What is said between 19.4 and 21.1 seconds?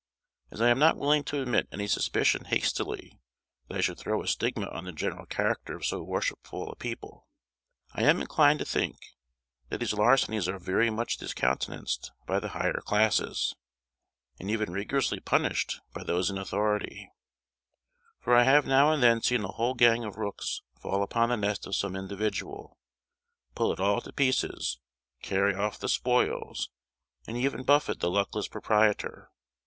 a whole gang of rooks fall